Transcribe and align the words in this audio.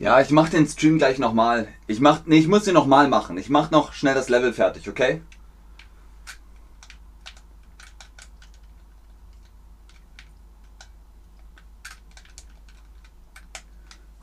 Ja, 0.00 0.20
ich 0.20 0.30
mach 0.30 0.48
den 0.48 0.64
Stream 0.64 0.98
gleich 0.98 1.18
nochmal. 1.18 1.66
Ich 1.88 1.98
mach, 1.98 2.24
nee, 2.24 2.38
ich 2.38 2.46
muss 2.46 2.62
den 2.62 2.74
nochmal 2.74 3.08
machen. 3.08 3.36
Ich 3.36 3.50
mach 3.50 3.72
noch 3.72 3.92
schnell 3.92 4.14
das 4.14 4.28
Level 4.28 4.52
fertig, 4.52 4.88
okay? 4.88 5.22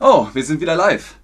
Oh, 0.00 0.28
wir 0.32 0.42
sind 0.42 0.62
wieder 0.62 0.76
live. 0.76 1.16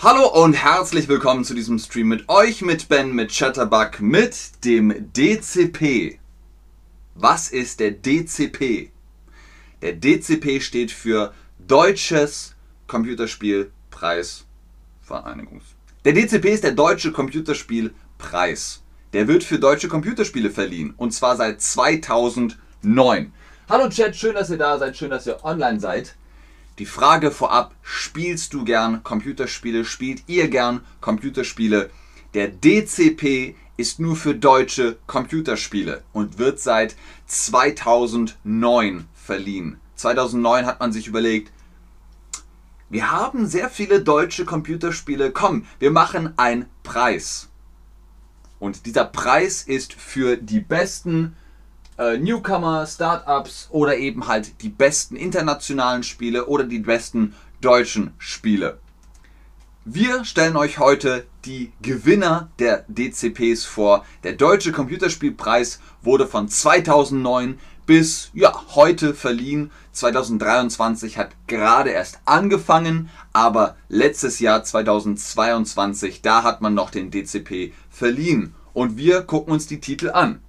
Hallo 0.00 0.26
und 0.42 0.54
herzlich 0.54 1.06
willkommen 1.06 1.44
zu 1.44 1.54
diesem 1.54 1.78
Stream 1.78 2.08
mit 2.08 2.28
euch, 2.28 2.62
mit 2.62 2.88
Ben, 2.88 3.14
mit 3.14 3.30
Chatterbug, 3.30 4.00
mit 4.00 4.64
dem 4.64 5.12
DCP. 5.12 6.18
Was 7.14 7.48
ist 7.48 7.78
der 7.78 7.92
DCP? 7.92 8.90
Der 9.82 9.92
DCP 9.92 10.60
steht 10.60 10.90
für 10.90 11.32
Deutsches 11.60 12.53
Computerspielpreisvereinigungs. 12.86 15.64
Der 16.04 16.12
DCP 16.12 16.52
ist 16.52 16.64
der 16.64 16.72
Deutsche 16.72 17.12
Computerspielpreis. 17.12 18.82
Der 19.12 19.28
wird 19.28 19.44
für 19.44 19.58
deutsche 19.58 19.88
Computerspiele 19.88 20.50
verliehen 20.50 20.94
und 20.96 21.12
zwar 21.12 21.36
seit 21.36 21.62
2009. 21.62 23.32
Hallo 23.68 23.88
Chat, 23.88 24.16
schön, 24.16 24.34
dass 24.34 24.50
ihr 24.50 24.58
da 24.58 24.78
seid, 24.78 24.96
schön, 24.96 25.10
dass 25.10 25.26
ihr 25.26 25.44
online 25.44 25.80
seid. 25.80 26.14
Die 26.78 26.86
Frage 26.86 27.30
vorab, 27.30 27.74
spielst 27.82 28.52
du 28.52 28.64
gern 28.64 29.04
Computerspiele? 29.04 29.84
Spielt 29.84 30.24
ihr 30.26 30.48
gern 30.48 30.80
Computerspiele? 31.00 31.90
Der 32.34 32.48
DCP 32.48 33.54
ist 33.76 34.00
nur 34.00 34.16
für 34.16 34.34
deutsche 34.34 34.96
Computerspiele 35.06 36.02
und 36.12 36.38
wird 36.38 36.58
seit 36.58 36.96
2009 37.26 39.06
verliehen. 39.14 39.78
2009 39.94 40.66
hat 40.66 40.80
man 40.80 40.92
sich 40.92 41.06
überlegt, 41.06 41.52
wir 42.90 43.10
haben 43.10 43.46
sehr 43.46 43.70
viele 43.70 44.02
deutsche 44.02 44.44
Computerspiele. 44.44 45.32
Komm, 45.32 45.66
wir 45.78 45.90
machen 45.90 46.34
einen 46.36 46.66
Preis. 46.82 47.48
Und 48.58 48.86
dieser 48.86 49.04
Preis 49.04 49.62
ist 49.62 49.92
für 49.92 50.36
die 50.36 50.60
besten 50.60 51.36
äh, 51.98 52.18
Newcomer, 52.18 52.86
Startups 52.86 53.68
oder 53.70 53.96
eben 53.96 54.26
halt 54.26 54.62
die 54.62 54.68
besten 54.68 55.16
internationalen 55.16 56.02
Spiele 56.02 56.46
oder 56.46 56.64
die 56.64 56.78
besten 56.78 57.34
deutschen 57.60 58.14
Spiele. 58.18 58.78
Wir 59.86 60.24
stellen 60.24 60.56
euch 60.56 60.78
heute 60.78 61.26
die 61.44 61.70
Gewinner 61.82 62.48
der 62.58 62.86
DCPs 62.88 63.66
vor. 63.66 64.06
Der 64.22 64.32
Deutsche 64.32 64.72
Computerspielpreis 64.72 65.78
wurde 66.00 66.26
von 66.26 66.48
2009 66.48 67.58
bis 67.84 68.30
ja, 68.32 68.54
heute 68.74 69.12
verliehen. 69.12 69.70
2023 69.92 71.18
hat 71.18 71.32
gerade 71.48 71.90
erst 71.90 72.20
angefangen, 72.24 73.10
aber 73.34 73.76
letztes 73.90 74.40
Jahr 74.40 74.64
2022, 74.64 76.22
da 76.22 76.44
hat 76.44 76.62
man 76.62 76.72
noch 76.72 76.88
den 76.88 77.10
DCP 77.10 77.74
verliehen. 77.90 78.54
Und 78.72 78.96
wir 78.96 79.20
gucken 79.20 79.52
uns 79.52 79.66
die 79.66 79.80
Titel 79.80 80.08
an. 80.08 80.40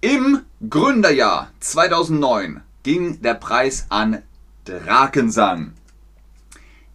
Im 0.00 0.40
Gründerjahr 0.68 1.52
2009 1.60 2.62
ging 2.82 3.22
der 3.22 3.34
Preis 3.34 3.86
an 3.90 4.22
Drakensang 4.64 5.74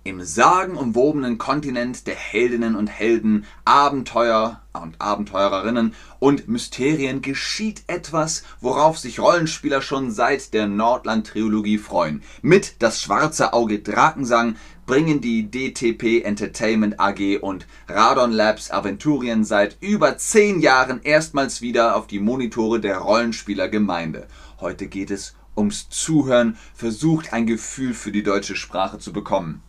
im 0.03 0.23
sagenumwobenen 0.23 1.37
Kontinent 1.37 2.07
der 2.07 2.15
Heldinnen 2.15 2.75
und 2.75 2.87
Helden, 2.87 3.45
Abenteuer 3.65 4.61
und 4.73 4.95
Abenteurerinnen 4.99 5.93
und 6.17 6.47
Mysterien 6.47 7.21
geschieht 7.21 7.83
etwas, 7.85 8.43
worauf 8.61 8.97
sich 8.97 9.19
Rollenspieler 9.19 9.81
schon 9.81 10.09
seit 10.09 10.53
der 10.53 10.67
Nordland-Trilogie 10.67 11.77
freuen. 11.77 12.23
Mit 12.41 12.81
Das 12.81 13.01
schwarze 13.01 13.53
Auge 13.53 13.79
Drakensang 13.79 14.55
bringen 14.87 15.21
die 15.21 15.51
DTP 15.51 16.23
Entertainment 16.25 16.99
AG 16.99 17.37
und 17.39 17.67
Radon 17.87 18.31
Labs 18.31 18.71
Aventurien 18.71 19.43
seit 19.43 19.77
über 19.81 20.17
zehn 20.17 20.61
Jahren 20.61 21.01
erstmals 21.03 21.61
wieder 21.61 21.95
auf 21.95 22.07
die 22.07 22.19
Monitore 22.19 22.79
der 22.79 22.97
Rollenspielergemeinde. 22.97 24.27
Heute 24.59 24.87
geht 24.87 25.11
es 25.11 25.35
ums 25.55 25.89
Zuhören, 25.89 26.57
versucht 26.73 27.33
ein 27.33 27.45
Gefühl 27.45 27.93
für 27.93 28.11
die 28.11 28.23
deutsche 28.23 28.55
Sprache 28.55 28.97
zu 28.97 29.13
bekommen. 29.13 29.61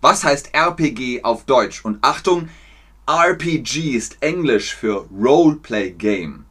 Was 0.00 0.24
heißt 0.24 0.54
RPG 0.54 1.24
auf 1.24 1.44
Deutsch? 1.44 1.84
Und 1.84 1.98
Achtung, 2.02 2.48
RPG 3.06 3.96
ist 3.96 4.22
Englisch 4.22 4.74
für 4.74 5.06
Roleplay 5.10 5.90
Game. 5.90 6.46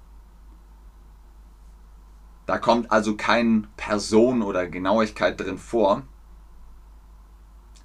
Da 2.46 2.58
kommt 2.58 2.92
also 2.92 3.16
kein 3.16 3.68
Person 3.78 4.42
oder 4.42 4.68
Genauigkeit 4.68 5.40
drin 5.40 5.58
vor, 5.58 6.04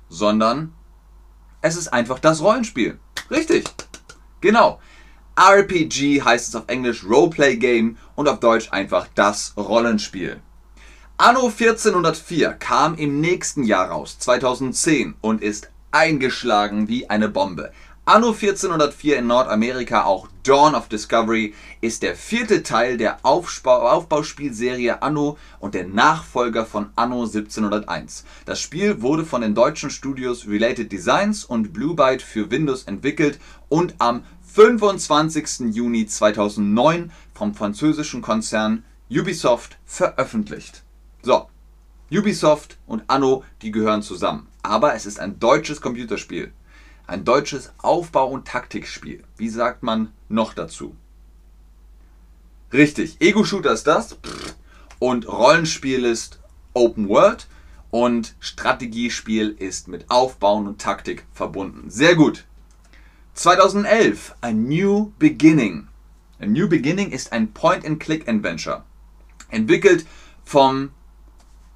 sondern 0.08 0.74
es 1.60 1.76
ist 1.76 1.88
einfach 1.88 2.18
das 2.18 2.42
Rollenspiel. 2.42 2.98
Richtig. 3.30 3.64
Genau. 4.40 4.80
RPG 5.36 6.22
heißt 6.22 6.48
es 6.48 6.56
auf 6.56 6.64
Englisch 6.66 7.04
Roleplay 7.04 7.56
Game 7.56 7.96
und 8.14 8.28
auf 8.28 8.40
Deutsch 8.40 8.70
einfach 8.70 9.08
das 9.14 9.54
Rollenspiel. 9.56 10.40
Anno 11.16 11.46
1404 11.46 12.54
kam 12.54 12.96
im 12.96 13.20
nächsten 13.20 13.62
Jahr 13.62 13.88
raus, 13.88 14.18
2010, 14.18 15.14
und 15.20 15.42
ist 15.42 15.70
eingeschlagen 15.92 16.88
wie 16.88 17.08
eine 17.08 17.28
Bombe. 17.28 17.70
Anno 18.04 18.32
1404 18.32 19.18
in 19.18 19.28
Nordamerika, 19.28 20.06
auch 20.06 20.26
Dawn 20.42 20.74
of 20.74 20.88
Discovery, 20.88 21.54
ist 21.80 22.02
der 22.02 22.16
vierte 22.16 22.64
Teil 22.64 22.96
der 22.96 23.24
Aufbau 23.24 23.88
Aufbauspielserie 23.88 25.02
Anno 25.02 25.38
und 25.60 25.74
der 25.74 25.86
Nachfolger 25.86 26.66
von 26.66 26.90
Anno 26.96 27.22
1701. 27.22 28.24
Das 28.44 28.60
Spiel 28.60 29.00
wurde 29.00 29.24
von 29.24 29.42
den 29.42 29.54
deutschen 29.54 29.90
Studios 29.90 30.48
Related 30.48 30.90
Designs 30.90 31.44
und 31.44 31.72
Blue 31.72 31.94
Byte 31.94 32.22
für 32.22 32.50
Windows 32.50 32.82
entwickelt 32.82 33.38
und 33.68 33.94
am 33.98 34.24
25. 34.52 35.72
Juni 35.72 36.06
2009 36.06 37.12
vom 37.32 37.54
französischen 37.54 38.20
Konzern 38.20 38.82
Ubisoft 39.08 39.78
veröffentlicht. 39.84 40.83
So, 41.24 41.48
Ubisoft 42.12 42.76
und 42.86 43.04
Anno, 43.06 43.44
die 43.62 43.70
gehören 43.70 44.02
zusammen. 44.02 44.48
Aber 44.62 44.94
es 44.94 45.06
ist 45.06 45.18
ein 45.18 45.38
deutsches 45.40 45.80
Computerspiel. 45.80 46.52
Ein 47.06 47.24
deutsches 47.24 47.72
Aufbau- 47.78 48.28
und 48.28 48.46
Taktikspiel. 48.46 49.24
Wie 49.38 49.48
sagt 49.48 49.82
man 49.82 50.12
noch 50.28 50.52
dazu? 50.52 50.94
Richtig, 52.74 53.22
Ego-Shooter 53.22 53.72
ist 53.72 53.86
das. 53.86 54.18
Und 54.98 55.26
Rollenspiel 55.26 56.04
ist 56.04 56.40
Open 56.74 57.08
World. 57.08 57.46
Und 57.90 58.34
Strategiespiel 58.38 59.56
ist 59.58 59.88
mit 59.88 60.10
Aufbauen 60.10 60.66
und 60.66 60.78
Taktik 60.78 61.24
verbunden. 61.32 61.88
Sehr 61.88 62.16
gut. 62.16 62.44
2011, 63.32 64.34
A 64.42 64.52
New 64.52 65.12
Beginning. 65.18 65.88
A 66.38 66.44
New 66.44 66.68
Beginning 66.68 67.12
ist 67.12 67.32
ein 67.32 67.54
Point-and-Click-Adventure. 67.54 68.84
Entwickelt 69.48 70.04
vom 70.44 70.90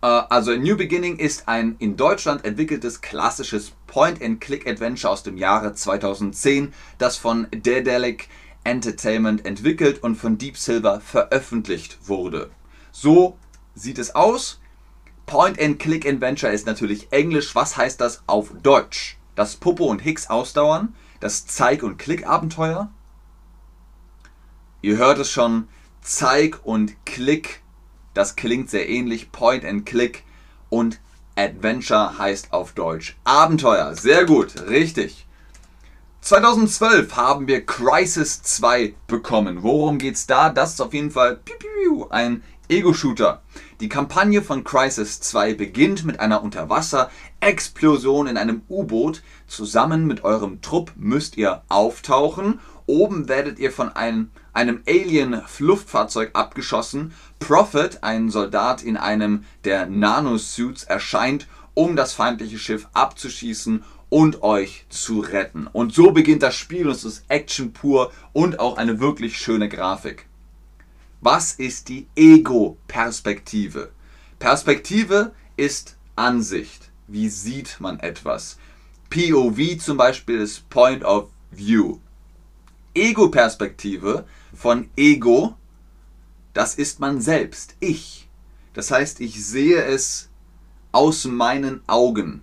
also 0.00 0.54
New 0.54 0.76
Beginning 0.76 1.16
ist 1.16 1.48
ein 1.48 1.76
in 1.78 1.96
Deutschland 1.96 2.44
entwickeltes 2.44 3.00
klassisches 3.00 3.72
Point-and-Click-Adventure 3.88 5.12
aus 5.12 5.22
dem 5.22 5.36
Jahre 5.36 5.74
2010, 5.74 6.72
das 6.98 7.16
von 7.16 7.48
Daedalic 7.50 8.28
Entertainment 8.64 9.44
entwickelt 9.44 10.02
und 10.02 10.16
von 10.16 10.38
Deep 10.38 10.56
Silver 10.56 11.00
veröffentlicht 11.00 11.98
wurde. 12.06 12.50
So 12.92 13.36
sieht 13.74 13.98
es 13.98 14.14
aus. 14.14 14.60
Point-and-Click-Adventure 15.26 16.52
ist 16.52 16.66
natürlich 16.66 17.10
Englisch. 17.12 17.54
Was 17.54 17.76
heißt 17.76 18.00
das 18.00 18.22
auf 18.26 18.52
Deutsch? 18.62 19.18
Das 19.34 19.56
Popo 19.56 19.84
und 19.86 20.00
Hicks 20.00 20.30
ausdauern, 20.30 20.94
das 21.20 21.46
Zeig- 21.46 21.82
und 21.82 21.98
Klick-Abenteuer. 21.98 22.90
Ihr 24.80 24.96
hört 24.96 25.18
es 25.18 25.30
schon, 25.30 25.68
Zeig- 26.02 26.60
und 26.64 26.94
Klick 27.04 27.62
das 28.18 28.34
klingt 28.34 28.68
sehr 28.68 28.88
ähnlich. 28.88 29.30
Point 29.30 29.64
and 29.64 29.86
Click 29.86 30.24
und 30.70 30.98
Adventure 31.36 32.18
heißt 32.18 32.52
auf 32.52 32.72
Deutsch 32.72 33.16
Abenteuer. 33.22 33.94
Sehr 33.94 34.26
gut, 34.26 34.60
richtig. 34.68 35.24
2012 36.22 37.14
haben 37.14 37.46
wir 37.46 37.64
Crisis 37.64 38.42
2 38.42 38.94
bekommen. 39.06 39.62
Worum 39.62 39.98
geht's 39.98 40.26
da? 40.26 40.50
Das 40.50 40.72
ist 40.72 40.80
auf 40.80 40.94
jeden 40.94 41.12
Fall 41.12 41.38
ein 42.10 42.42
Ego-Shooter. 42.68 43.40
Die 43.78 43.88
Kampagne 43.88 44.42
von 44.42 44.64
Crisis 44.64 45.20
2 45.20 45.54
beginnt 45.54 46.04
mit 46.04 46.18
einer 46.18 46.42
Unterwasser-Explosion 46.42 48.26
in 48.26 48.36
einem 48.36 48.62
U-Boot. 48.68 49.22
Zusammen 49.46 50.08
mit 50.08 50.24
eurem 50.24 50.60
Trupp 50.60 50.90
müsst 50.96 51.36
ihr 51.36 51.62
auftauchen. 51.68 52.58
Oben 52.86 53.28
werdet 53.28 53.60
ihr 53.60 53.70
von 53.70 53.94
einem 53.94 54.32
einem 54.58 54.82
Alien-Luftfahrzeug 54.88 56.30
abgeschossen. 56.32 57.14
Prophet, 57.38 58.02
ein 58.02 58.30
Soldat 58.30 58.82
in 58.82 58.96
einem 58.96 59.44
der 59.64 59.86
Nanosuits, 59.86 60.84
erscheint, 60.84 61.46
um 61.74 61.96
das 61.96 62.12
feindliche 62.12 62.58
Schiff 62.58 62.88
abzuschießen 62.92 63.84
und 64.08 64.42
euch 64.42 64.86
zu 64.88 65.20
retten. 65.20 65.66
Und 65.66 65.94
so 65.94 66.12
beginnt 66.12 66.42
das 66.42 66.56
Spiel 66.56 66.86
und 66.86 66.92
es 66.92 67.04
ist 67.04 67.24
Action 67.28 67.72
pur 67.72 68.12
und 68.32 68.58
auch 68.58 68.76
eine 68.76 69.00
wirklich 69.00 69.38
schöne 69.38 69.68
Grafik. 69.68 70.26
Was 71.20 71.52
ist 71.52 71.88
die 71.88 72.06
Ego-Perspektive? 72.16 73.90
Perspektive 74.38 75.32
ist 75.56 75.96
Ansicht. 76.16 76.90
wie 77.08 77.28
sieht 77.28 77.80
man 77.80 78.00
etwas. 78.00 78.58
POV 79.10 79.78
zum 79.80 79.96
Beispiel 79.96 80.40
ist 80.40 80.68
Point 80.68 81.04
of 81.04 81.30
View. 81.50 81.98
Ego-Perspektive 82.94 84.26
von 84.54 84.90
Ego, 84.96 85.56
das 86.58 86.74
ist 86.74 86.98
man 86.98 87.20
selbst, 87.20 87.76
ich. 87.78 88.28
Das 88.72 88.90
heißt, 88.90 89.20
ich 89.20 89.46
sehe 89.46 89.80
es 89.80 90.28
aus 90.90 91.24
meinen 91.24 91.82
Augen, 91.86 92.42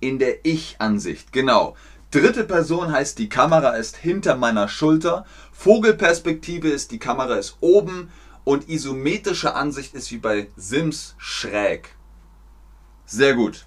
in 0.00 0.18
der 0.18 0.46
Ich-Ansicht, 0.46 1.30
genau. 1.30 1.76
Dritte 2.10 2.44
Person 2.44 2.90
heißt, 2.90 3.18
die 3.18 3.28
Kamera 3.28 3.72
ist 3.72 3.98
hinter 3.98 4.36
meiner 4.36 4.66
Schulter. 4.66 5.26
Vogelperspektive 5.52 6.70
ist, 6.70 6.90
die 6.90 6.98
Kamera 6.98 7.34
ist 7.34 7.58
oben. 7.60 8.10
Und 8.44 8.70
isometrische 8.70 9.54
Ansicht 9.54 9.92
ist 9.92 10.10
wie 10.10 10.16
bei 10.16 10.48
Sims 10.56 11.14
schräg. 11.18 11.94
Sehr 13.04 13.34
gut. 13.34 13.66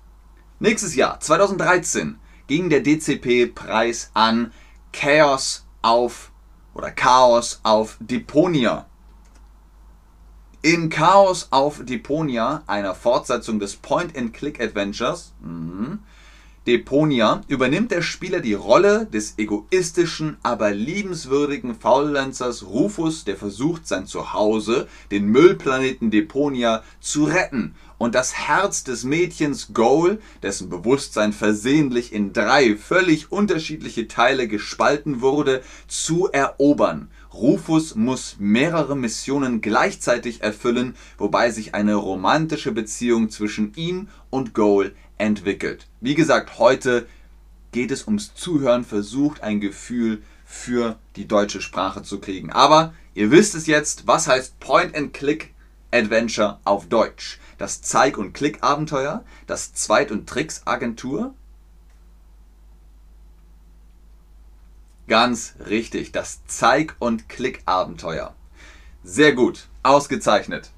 Nächstes 0.58 0.96
Jahr, 0.96 1.20
2013, 1.20 2.18
ging 2.48 2.72
der 2.72 2.82
DCP-Preis 2.82 4.10
an 4.16 4.52
Chaos 4.92 5.68
auf 5.84 6.32
oder 6.74 6.90
Chaos 6.90 7.60
auf 7.62 7.98
Deponia. 8.00 8.88
In 10.68 10.90
Chaos 10.90 11.48
auf 11.52 11.86
Deponia, 11.86 12.62
einer 12.68 12.94
Fortsetzung 12.94 13.58
des 13.58 13.78
Point-and-Click-Adventures, 13.78 15.32
mhm, 15.40 16.00
Deponia 16.68 17.40
übernimmt 17.48 17.92
der 17.92 18.02
Spieler 18.02 18.42
die 18.42 18.54
Rolle 18.54 19.06
des 19.06 19.36
egoistischen, 19.38 20.36
aber 20.44 20.72
liebenswürdigen 20.72 21.74
Faulenzers 21.74 22.66
Rufus, 22.66 23.24
der 23.24 23.38
versucht, 23.38 23.88
sein 23.88 24.08
Zuhause, 24.08 24.90
den 25.10 25.28
Müllplaneten 25.28 26.12
Deponia, 26.12 26.84
zu 27.00 27.24
retten 27.24 27.74
und 27.98 28.14
das 28.14 28.34
Herz 28.34 28.84
des 28.84 29.06
Mädchens 29.06 29.74
Goal, 29.74 30.20
dessen 30.44 30.68
Bewusstsein 30.68 31.32
versehentlich 31.32 32.12
in 32.12 32.34
drei 32.34 32.76
völlig 32.76 33.32
unterschiedliche 33.32 34.10
Teile 34.10 34.50
gespalten 34.50 35.22
wurde, 35.22 35.64
zu 35.88 36.28
erobern. 36.30 37.10
Rufus 37.38 37.94
muss 37.94 38.38
mehrere 38.40 38.98
Missionen 38.98 39.62
gleichzeitig 39.62 40.42
erfüllen, 40.42 40.96
wobei 41.20 41.52
sich 41.52 41.76
eine 41.76 41.94
romantische 41.94 42.72
Beziehung 42.72 43.30
zwischen 43.30 43.76
ihm 43.76 44.08
und 44.32 44.56
Goal 44.56 44.96
entwickelt. 45.20 45.86
Wie 46.02 46.16
gesagt, 46.16 46.58
heute 46.58 47.06
geht 47.72 47.92
es 47.92 48.08
ums 48.08 48.34
Zuhören, 48.34 48.84
versucht 48.84 49.44
ein 49.44 49.60
Gefühl 49.60 50.24
für 50.46 50.98
die 51.16 51.28
deutsche 51.28 51.62
Sprache 51.62 52.02
zu 52.02 52.20
kriegen. 52.20 52.52
Aber 52.52 52.96
ihr 53.14 53.30
wisst 53.30 53.54
es 53.54 53.68
jetzt, 53.68 54.08
was 54.08 54.28
heißt 54.28 54.60
Point-and-Click-Adventure 54.60 56.58
auf 56.64 56.88
Deutsch? 56.88 57.38
Das 57.60 57.84
Zeig- 57.84 58.18
und 58.18 58.34
Klick-Abenteuer, 58.34 59.24
das 59.46 59.74
Zweit- 59.74 60.12
und 60.12 60.28
Tricks-Agentur. 60.28 61.36
Ganz 65.08 65.56
richtig, 65.68 66.12
das 66.12 66.46
Zeig- 66.46 66.96
und 67.00 67.30
Klick-Abenteuer. 67.30 68.36
Sehr 69.04 69.34
gut, 69.34 69.68
ausgezeichnet. 69.84 70.72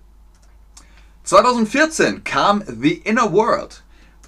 2014 1.23 2.23
kam 2.23 2.63
The 2.65 2.93
Inner 2.93 3.33
World 3.33 3.83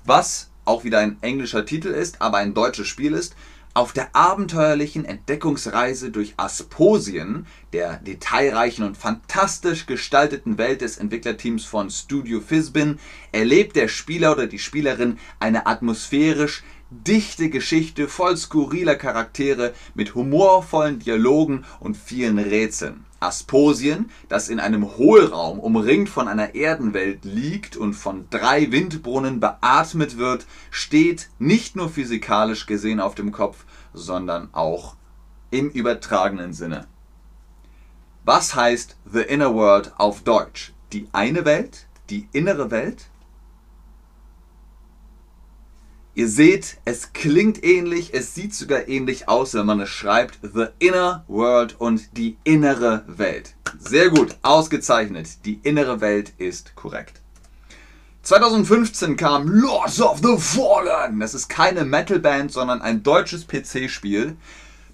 was 0.05 0.49
auch 0.65 0.83
wieder 0.83 0.99
ein 0.99 1.17
englischer 1.21 1.65
Titel 1.65 1.89
ist, 1.89 2.21
aber 2.21 2.37
ein 2.37 2.53
deutsches 2.53 2.87
Spiel 2.87 3.13
ist, 3.13 3.35
auf 3.73 3.93
der 3.93 4.13
abenteuerlichen 4.15 5.05
Entdeckungsreise 5.05 6.11
durch 6.11 6.33
Asposien, 6.35 7.47
der 7.71 7.97
detailreichen 7.99 8.83
und 8.83 8.97
fantastisch 8.97 9.85
gestalteten 9.85 10.57
Welt 10.57 10.81
des 10.81 10.97
Entwicklerteams 10.97 11.63
von 11.63 11.89
Studio 11.89 12.41
Fisbin, 12.41 12.99
erlebt 13.31 13.77
der 13.77 13.87
Spieler 13.87 14.33
oder 14.33 14.47
die 14.47 14.59
Spielerin 14.59 15.19
eine 15.39 15.67
atmosphärisch 15.67 16.63
dichte 16.91 17.49
Geschichte 17.49 18.09
voll 18.09 18.35
skurriler 18.35 18.95
Charaktere 18.95 19.73
mit 19.95 20.13
humorvollen 20.13 20.99
Dialogen 20.99 21.63
und 21.79 21.95
vielen 21.95 22.37
Rätseln. 22.37 23.05
Asposien, 23.21 24.09
das 24.29 24.49
in 24.49 24.59
einem 24.59 24.97
Hohlraum 24.97 25.59
umringt 25.59 26.09
von 26.09 26.27
einer 26.27 26.55
Erdenwelt 26.55 27.23
liegt 27.23 27.77
und 27.77 27.93
von 27.93 28.25
drei 28.29 28.71
Windbrunnen 28.71 29.39
beatmet 29.39 30.17
wird, 30.17 30.45
steht 30.69 31.29
nicht 31.39 31.75
nur 31.75 31.89
physikalisch 31.89 32.65
gesehen 32.65 32.99
auf 32.99 33.15
dem 33.15 33.31
Kopf, 33.31 33.63
sondern 33.93 34.49
auch 34.53 34.95
im 35.49 35.69
übertragenen 35.69 36.53
Sinne. 36.53 36.87
Was 38.25 38.53
heißt 38.55 38.97
The 39.11 39.21
Inner 39.21 39.53
World 39.53 39.93
auf 39.97 40.23
Deutsch? 40.23 40.73
Die 40.91 41.07
eine 41.13 41.45
Welt? 41.45 41.87
Die 42.09 42.27
innere 42.33 42.69
Welt? 42.69 43.10
Ihr 46.13 46.27
seht, 46.27 46.77
es 46.83 47.13
klingt 47.13 47.63
ähnlich, 47.63 48.13
es 48.13 48.35
sieht 48.35 48.53
sogar 48.53 48.89
ähnlich 48.89 49.29
aus, 49.29 49.53
wenn 49.53 49.65
man 49.65 49.79
es 49.79 49.89
schreibt. 49.89 50.39
The 50.41 50.65
Inner 50.79 51.23
World 51.29 51.79
und 51.79 52.17
die 52.17 52.35
innere 52.43 53.05
Welt. 53.07 53.55
Sehr 53.79 54.09
gut, 54.09 54.35
ausgezeichnet. 54.41 55.45
Die 55.45 55.61
innere 55.63 56.01
Welt 56.01 56.33
ist 56.37 56.75
korrekt. 56.75 57.21
2015 58.23 59.15
kam 59.15 59.47
Lords 59.47 60.01
of 60.01 60.19
the 60.21 60.35
Fallen. 60.37 61.21
Das 61.21 61.33
ist 61.33 61.47
keine 61.47 61.85
Metalband, 61.85 62.51
sondern 62.51 62.81
ein 62.81 63.03
deutsches 63.03 63.47
PC-Spiel. 63.47 64.35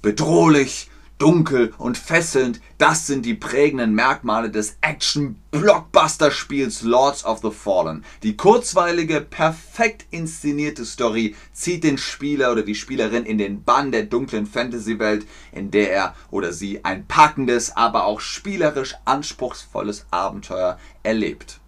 Bedrohlich, 0.04 0.92
dunkel 1.18 1.74
und 1.78 1.98
fesselnd, 1.98 2.62
das 2.78 3.08
sind 3.08 3.26
die 3.26 3.34
prägenden 3.34 3.96
Merkmale 3.96 4.52
des 4.52 4.78
Action-Blockbuster-Spiels 4.82 6.84
Lords 6.84 7.26
of 7.26 7.40
the 7.42 7.52
Fallen. 7.52 8.06
Die 8.24 8.38
kurzweilige, 8.38 9.22
perfekt 9.22 10.06
inszenierte 10.12 10.86
Story 10.86 11.36
zieht 11.54 11.84
den 11.84 11.98
Spieler 11.98 12.52
oder 12.52 12.64
die 12.64 12.76
Spielerin 12.76 13.26
in 13.26 13.38
den 13.38 13.64
Bann 13.64 13.92
der 13.92 14.04
dunklen 14.04 14.46
Fantasy-Welt, 14.46 15.26
in 15.52 15.72
der 15.72 15.92
er 15.92 16.16
oder 16.30 16.54
sie 16.54 16.86
ein 16.86 17.08
packendes, 17.08 17.76
aber 17.76 18.06
auch 18.06 18.20
spielerisch 18.20 18.96
anspruchsvolles 19.06 20.06
Abenteuer 20.12 20.78
erlebt. 21.04 21.60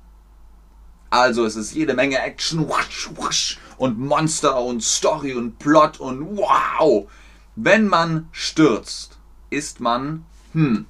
Also 1.11 1.43
es 1.45 1.55
ist 1.55 1.73
jede 1.73 1.95
Menge 1.95 2.19
Action 2.19 2.69
und 3.77 3.97
Monster 3.97 4.61
und 4.61 4.83
Story 4.83 5.33
und 5.33 5.57
Plot 5.57 5.99
und 5.99 6.37
wow! 6.37 7.09
Wenn 7.55 7.87
man 7.87 8.29
stürzt, 8.31 9.18
ist 9.49 9.79
man 9.79 10.25
hm, 10.53 10.85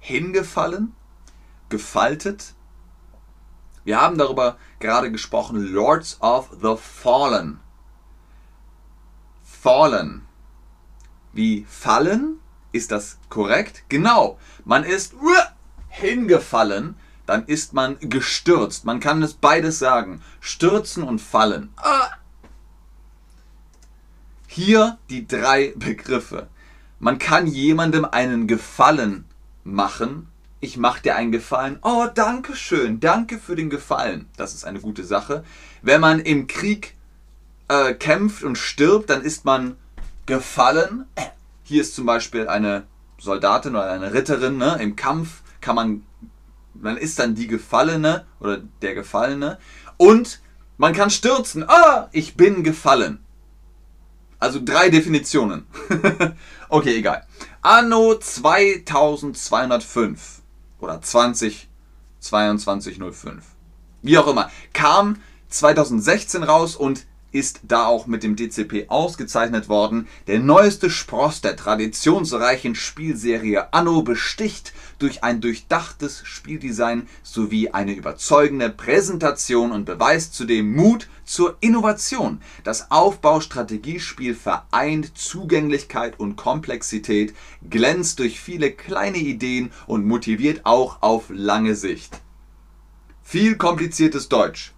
hingefallen, 0.00 0.94
gefaltet. 1.68 2.54
Wir 3.84 4.00
haben 4.00 4.18
darüber 4.18 4.56
gerade 4.78 5.10
gesprochen, 5.10 5.60
Lords 5.72 6.20
of 6.20 6.50
the 6.60 6.76
Fallen. 6.76 7.60
Fallen. 9.42 10.26
Wie 11.32 11.64
fallen? 11.68 12.38
Ist 12.72 12.90
das 12.90 13.18
korrekt? 13.28 13.84
Genau. 13.88 14.38
Man 14.64 14.84
ist 14.84 15.14
hingefallen, 15.88 16.96
dann 17.26 17.44
ist 17.46 17.72
man 17.74 17.98
gestürzt. 18.00 18.84
Man 18.84 19.00
kann 19.00 19.22
es 19.22 19.34
beides 19.34 19.78
sagen. 19.78 20.22
Stürzen 20.40 21.02
und 21.02 21.20
fallen. 21.20 21.72
Ah. 21.76 22.10
Hier 24.46 24.98
die 25.10 25.26
drei 25.26 25.72
Begriffe. 25.76 26.48
Man 27.02 27.18
kann 27.18 27.48
jemandem 27.48 28.04
einen 28.04 28.46
Gefallen 28.46 29.24
machen. 29.64 30.28
Ich 30.60 30.76
mache 30.76 31.02
dir 31.02 31.16
einen 31.16 31.32
Gefallen. 31.32 31.80
Oh, 31.82 32.06
danke 32.14 32.54
schön. 32.54 33.00
Danke 33.00 33.40
für 33.40 33.56
den 33.56 33.70
Gefallen. 33.70 34.26
Das 34.36 34.54
ist 34.54 34.64
eine 34.64 34.78
gute 34.78 35.02
Sache. 35.02 35.42
Wenn 35.82 36.00
man 36.00 36.20
im 36.20 36.46
Krieg 36.46 36.94
äh, 37.66 37.92
kämpft 37.94 38.44
und 38.44 38.56
stirbt, 38.56 39.10
dann 39.10 39.22
ist 39.22 39.44
man 39.44 39.76
gefallen. 40.26 41.06
Hier 41.64 41.82
ist 41.82 41.96
zum 41.96 42.06
Beispiel 42.06 42.46
eine 42.46 42.84
Soldatin 43.18 43.74
oder 43.74 43.90
eine 43.90 44.14
Ritterin. 44.14 44.56
Ne? 44.56 44.78
Im 44.80 44.94
Kampf 44.94 45.42
kann 45.60 45.74
man, 45.74 46.06
man 46.72 46.96
ist 46.96 47.18
dann 47.18 47.34
die 47.34 47.48
Gefallene 47.48 48.26
oder 48.38 48.60
der 48.80 48.94
Gefallene. 48.94 49.58
Und 49.96 50.40
man 50.78 50.92
kann 50.92 51.10
stürzen. 51.10 51.68
Ah, 51.68 52.08
ich 52.12 52.36
bin 52.36 52.62
gefallen. 52.62 53.18
Also 54.42 54.58
drei 54.60 54.90
Definitionen. 54.90 55.66
okay, 56.68 56.96
egal. 56.96 57.24
Anno 57.60 58.16
2205 58.16 60.42
oder 60.80 61.00
202205. 61.00 63.44
Wie 64.02 64.18
auch 64.18 64.26
immer. 64.26 64.50
Kam 64.72 65.22
2016 65.48 66.42
raus 66.42 66.74
und 66.74 67.06
ist 67.32 67.60
da 67.64 67.86
auch 67.86 68.06
mit 68.06 68.22
dem 68.22 68.36
DCP 68.36 68.88
ausgezeichnet 68.88 69.68
worden. 69.68 70.06
Der 70.26 70.38
neueste 70.38 70.90
Spross 70.90 71.40
der 71.40 71.56
traditionsreichen 71.56 72.74
Spielserie 72.74 73.72
Anno 73.72 74.02
besticht 74.02 74.72
durch 74.98 75.24
ein 75.24 75.40
durchdachtes 75.40 76.22
Spieldesign 76.24 77.08
sowie 77.22 77.70
eine 77.70 77.94
überzeugende 77.94 78.70
Präsentation 78.70 79.72
und 79.72 79.84
beweist 79.84 80.34
zudem 80.34 80.74
Mut 80.74 81.08
zur 81.24 81.56
Innovation. 81.60 82.40
Das 82.64 82.90
Aufbaustrategiespiel 82.90 84.34
vereint 84.34 85.16
Zugänglichkeit 85.16 86.20
und 86.20 86.36
Komplexität, 86.36 87.34
glänzt 87.68 88.18
durch 88.18 88.40
viele 88.40 88.70
kleine 88.70 89.18
Ideen 89.18 89.72
und 89.86 90.06
motiviert 90.06 90.60
auch 90.64 91.00
auf 91.00 91.24
lange 91.30 91.74
Sicht. 91.74 92.20
Viel 93.22 93.56
kompliziertes 93.56 94.28
Deutsch. 94.28 94.71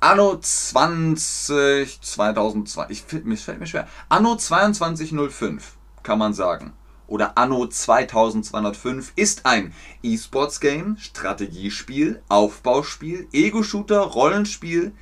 Anno 0.00 0.38
20, 0.38 2.00
2002, 2.00 2.86
ich, 2.88 3.04
mir 3.24 3.36
fällt 3.36 3.58
mir 3.58 3.66
schwer. 3.66 3.88
Anno 4.08 4.36
2205 4.36 5.76
kann 6.04 6.20
man 6.20 6.34
sagen. 6.34 6.72
Oder 7.08 7.36
Anno 7.36 7.66
2205 7.66 9.12
ist 9.16 9.44
ein 9.44 9.74
E-Sports-Game, 10.04 10.98
Strategiespiel, 10.98 12.22
Aufbauspiel, 12.28 13.26
Ego-Shooter, 13.32 13.98
Rollenspiel. 13.98 14.92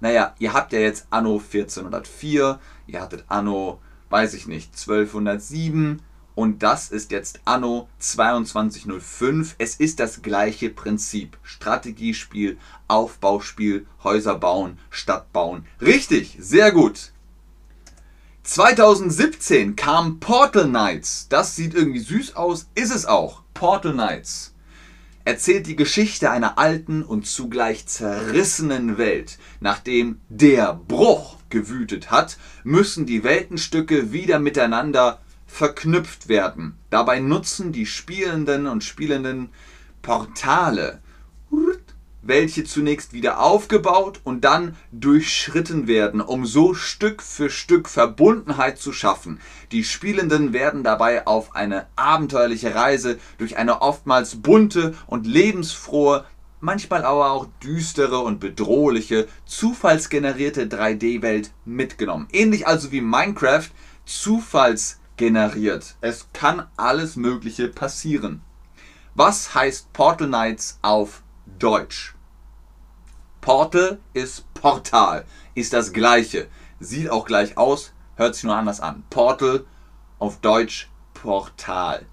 Naja, 0.00 0.34
ihr 0.38 0.52
habt 0.52 0.74
ja 0.74 0.80
jetzt 0.80 1.06
Anno 1.08 1.38
1404, 1.38 2.60
ihr 2.88 3.00
hattet 3.00 3.24
Anno, 3.28 3.80
weiß 4.10 4.34
ich 4.34 4.46
nicht, 4.46 4.72
1207 4.74 6.02
und 6.40 6.62
das 6.62 6.90
ist 6.90 7.10
jetzt 7.10 7.40
Anno 7.44 7.86
2205. 7.98 9.56
Es 9.58 9.74
ist 9.74 10.00
das 10.00 10.22
gleiche 10.22 10.70
Prinzip. 10.70 11.36
Strategiespiel, 11.42 12.56
Aufbauspiel, 12.88 13.86
Häuser 14.02 14.36
bauen, 14.36 14.78
Stadt 14.88 15.34
bauen. 15.34 15.66
Richtig, 15.82 16.38
sehr 16.40 16.72
gut. 16.72 17.12
2017 18.44 19.76
kam 19.76 20.18
Portal 20.18 20.64
Knights. 20.64 21.26
Das 21.28 21.56
sieht 21.56 21.74
irgendwie 21.74 22.00
süß 22.00 22.36
aus, 22.36 22.68
ist 22.74 22.94
es 22.94 23.04
auch. 23.04 23.42
Portal 23.52 23.92
Knights 23.92 24.54
erzählt 25.26 25.66
die 25.66 25.76
Geschichte 25.76 26.30
einer 26.30 26.56
alten 26.56 27.02
und 27.02 27.26
zugleich 27.26 27.86
zerrissenen 27.86 28.96
Welt. 28.96 29.38
Nachdem 29.60 30.22
der 30.30 30.72
Bruch 30.72 31.36
gewütet 31.50 32.10
hat, 32.10 32.38
müssen 32.64 33.04
die 33.04 33.24
Weltenstücke 33.24 34.10
wieder 34.10 34.38
miteinander 34.38 35.20
verknüpft 35.50 36.28
werden. 36.28 36.78
Dabei 36.90 37.20
nutzen 37.20 37.72
die 37.72 37.86
Spielenden 37.86 38.66
und 38.66 38.84
Spielenden 38.84 39.50
Portale, 40.00 41.02
welche 42.22 42.64
zunächst 42.64 43.12
wieder 43.12 43.40
aufgebaut 43.40 44.20
und 44.24 44.44
dann 44.44 44.76
durchschritten 44.92 45.86
werden, 45.86 46.20
um 46.20 46.46
so 46.46 46.74
Stück 46.74 47.22
für 47.22 47.50
Stück 47.50 47.88
Verbundenheit 47.88 48.78
zu 48.78 48.92
schaffen. 48.92 49.40
Die 49.72 49.84
Spielenden 49.84 50.52
werden 50.52 50.84
dabei 50.84 51.26
auf 51.26 51.54
eine 51.54 51.86
abenteuerliche 51.96 52.74
Reise 52.74 53.18
durch 53.38 53.56
eine 53.56 53.82
oftmals 53.82 54.36
bunte 54.36 54.94
und 55.06 55.26
lebensfrohe, 55.26 56.24
manchmal 56.60 57.04
aber 57.04 57.32
auch 57.32 57.48
düstere 57.62 58.18
und 58.18 58.38
bedrohliche, 58.38 59.26
zufallsgenerierte 59.46 60.66
3D-Welt 60.66 61.50
mitgenommen. 61.64 62.28
Ähnlich 62.32 62.66
also 62.66 62.92
wie 62.92 63.00
Minecraft 63.00 63.68
Zufalls 64.10 64.99
generiert. 65.20 65.96
Es 66.00 66.28
kann 66.32 66.66
alles 66.78 67.14
Mögliche 67.14 67.68
passieren. 67.68 68.40
Was 69.14 69.54
heißt 69.54 69.92
Portal 69.92 70.28
Knights 70.28 70.78
auf 70.80 71.22
Deutsch? 71.58 72.14
Portal 73.42 73.98
ist 74.14 74.52
Portal, 74.54 75.26
ist 75.54 75.74
das 75.74 75.92
gleiche. 75.92 76.48
Sieht 76.78 77.10
auch 77.10 77.26
gleich 77.26 77.58
aus, 77.58 77.92
hört 78.16 78.34
sich 78.34 78.44
nur 78.44 78.56
anders 78.56 78.80
an. 78.80 79.04
Portal 79.10 79.66
auf 80.18 80.40
Deutsch 80.40 80.88
Portal. 81.12 82.06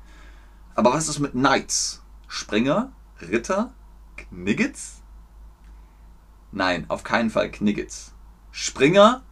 Aber 0.76 0.92
was 0.92 1.08
ist 1.08 1.20
mit 1.20 1.32
Knights? 1.32 2.04
Springer? 2.28 2.92
Ritter? 3.22 3.74
Kniggets? 4.18 5.02
Nein, 6.52 6.86
auf 6.90 7.06
keinen 7.06 7.30
Fall 7.30 7.52
Kniggets. 7.52 8.14
Springer? 8.52 9.24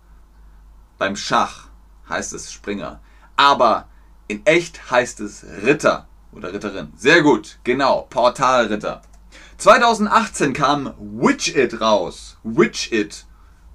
Beim 0.98 1.18
Schach 1.18 1.68
heißt 2.08 2.32
es 2.32 2.54
Springer 2.54 3.02
aber 3.36 3.88
in 4.28 4.46
echt 4.46 4.90
heißt 4.90 5.20
es 5.20 5.46
Ritter 5.64 6.08
oder 6.32 6.54
Ritterin. 6.54 6.94
Sehr 6.98 7.22
gut, 7.22 7.60
genau, 7.64 8.08
Portalritter. 8.10 9.02
2018 9.58 10.54
kam 10.54 10.94
Witch 11.00 11.56
It 11.56 11.80
raus. 11.80 12.38
Witch 12.44 12.92
It. 12.92 13.26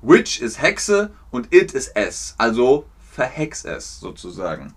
Witch 0.02 0.40
ist 0.40 0.61
Hexe 0.61 1.11
und 1.31 1.55
It 1.55 1.73
ist 1.73 1.93
es, 1.95 2.35
also 2.38 2.87
verhex 2.99 3.64
es 3.64 4.00
sozusagen. 4.00 4.75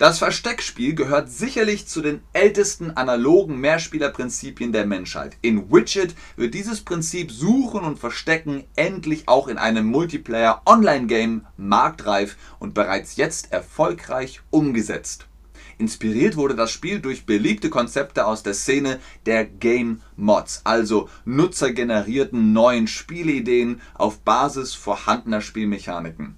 Das 0.00 0.18
Versteckspiel 0.18 0.94
gehört 0.94 1.30
sicherlich 1.30 1.86
zu 1.86 2.00
den 2.00 2.22
ältesten 2.32 2.90
analogen 2.92 3.60
Mehrspielerprinzipien 3.60 4.72
der 4.72 4.86
Menschheit. 4.86 5.36
In 5.42 5.70
Widget 5.70 6.14
wird 6.36 6.54
dieses 6.54 6.80
Prinzip 6.80 7.30
Suchen 7.30 7.84
und 7.84 7.98
Verstecken 7.98 8.64
endlich 8.76 9.28
auch 9.28 9.46
in 9.46 9.58
einem 9.58 9.84
Multiplayer-Online-Game 9.88 11.44
marktreif 11.58 12.38
und 12.58 12.72
bereits 12.72 13.16
jetzt 13.16 13.52
erfolgreich 13.52 14.40
umgesetzt. 14.48 15.26
Inspiriert 15.76 16.34
wurde 16.34 16.54
das 16.54 16.70
Spiel 16.70 17.00
durch 17.00 17.26
beliebte 17.26 17.68
Konzepte 17.68 18.24
aus 18.24 18.42
der 18.42 18.54
Szene 18.54 19.00
der 19.26 19.44
Game 19.44 20.00
Mods, 20.16 20.62
also 20.64 21.10
nutzergenerierten 21.26 22.54
neuen 22.54 22.86
Spielideen 22.86 23.82
auf 23.92 24.20
Basis 24.20 24.72
vorhandener 24.72 25.42
Spielmechaniken. 25.42 26.36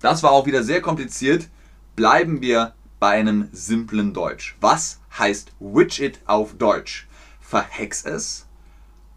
Das 0.00 0.22
war 0.22 0.30
auch 0.30 0.46
wieder 0.46 0.62
sehr 0.62 0.80
kompliziert. 0.80 1.48
Bleiben 1.96 2.40
wir 2.40 2.72
bei 3.04 3.18
einem 3.18 3.50
simplen 3.52 4.14
Deutsch. 4.14 4.56
Was 4.62 4.98
heißt 5.18 5.52
Widget 5.60 6.20
auf 6.24 6.56
Deutsch? 6.56 7.06
Verhex 7.38 8.02
es, 8.02 8.46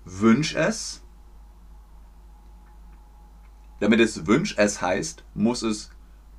wünsch 0.03 0.56
es. 0.56 1.01
Damit 3.79 4.01
es 4.01 4.27
wünsch 4.27 4.56
es 4.58 4.82
heißt, 4.82 5.24
muss 5.36 5.62
es 5.62 5.89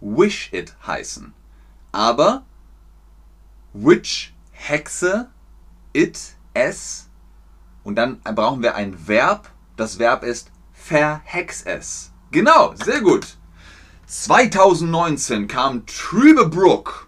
wish 0.02 0.52
it 0.52 0.76
heißen. 0.86 1.32
Aber 1.90 2.44
which, 3.72 4.34
Hexe, 4.50 5.30
it, 5.94 6.36
es 6.52 7.08
und 7.82 7.96
dann 7.96 8.20
brauchen 8.20 8.62
wir 8.62 8.74
ein 8.74 9.08
Verb. 9.08 9.48
Das 9.74 9.98
Verb 9.98 10.22
ist 10.22 10.50
verhex 10.74 11.62
es. 11.62 12.12
Genau, 12.30 12.74
sehr 12.74 13.00
gut. 13.00 13.38
2019 14.04 15.48
kam 15.48 15.86
Trübe 15.86 16.46
Brook 16.46 17.07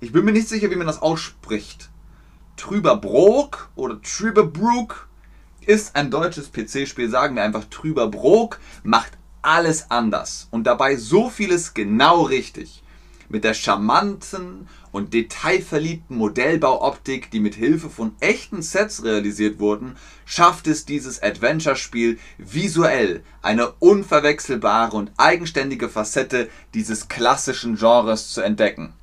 ich 0.00 0.12
bin 0.12 0.24
mir 0.24 0.32
nicht 0.32 0.48
sicher, 0.48 0.70
wie 0.70 0.76
man 0.76 0.86
das 0.86 1.02
ausspricht. 1.02 1.90
Trüberbrook 2.56 3.68
oder 3.74 4.00
Trüberbrook 4.00 5.08
ist 5.66 5.96
ein 5.96 6.10
deutsches 6.10 6.50
PC-Spiel. 6.52 7.10
Sagen 7.10 7.36
wir 7.36 7.42
einfach 7.42 7.64
Trüberbrook 7.64 8.60
macht 8.84 9.12
alles 9.42 9.90
anders 9.90 10.48
und 10.50 10.64
dabei 10.64 10.96
so 10.96 11.30
vieles 11.30 11.74
genau 11.74 12.22
richtig. 12.22 12.82
Mit 13.28 13.44
der 13.44 13.54
charmanten 13.54 14.68
und 14.90 15.12
detailverliebten 15.12 16.16
Modellbauoptik, 16.16 17.30
die 17.30 17.40
mit 17.40 17.54
Hilfe 17.54 17.90
von 17.90 18.12
echten 18.20 18.62
Sets 18.62 19.04
realisiert 19.04 19.58
wurden, 19.58 19.96
schafft 20.24 20.66
es 20.66 20.86
dieses 20.86 21.22
Adventure-Spiel 21.22 22.18
visuell 22.38 23.22
eine 23.42 23.72
unverwechselbare 23.72 24.96
und 24.96 25.12
eigenständige 25.18 25.90
Facette 25.90 26.48
dieses 26.72 27.08
klassischen 27.08 27.76
Genres 27.76 28.30
zu 28.30 28.40
entdecken. 28.40 28.94